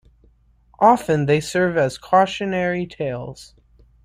[0.79, 3.53] Often they serve as cautionary tales.